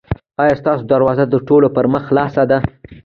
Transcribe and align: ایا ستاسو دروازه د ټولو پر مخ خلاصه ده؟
ایا 0.43 0.53
ستاسو 0.61 0.81
دروازه 0.91 1.23
د 1.27 1.35
ټولو 1.47 1.67
پر 1.75 1.85
مخ 1.93 2.01
خلاصه 2.09 2.43
ده؟ 2.51 2.57